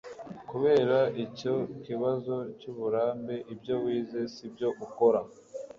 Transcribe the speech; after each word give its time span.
Kubera 0.49 0.99
icyo 1.25 1.55
kibazo 1.85 2.35
cy'uburambe, 2.59 3.35
ibyo 3.53 3.75
wize 3.83 4.21
sibyo 4.33 4.69
ukora 4.85 5.21